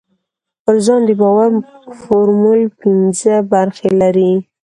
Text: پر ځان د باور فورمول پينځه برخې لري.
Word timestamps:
پر 0.63 0.75
ځان 0.85 1.01
د 1.07 1.11
باور 1.21 1.51
فورمول 2.01 2.61
پينځه 2.81 3.35
برخې 3.53 3.89
لري. 4.01 4.31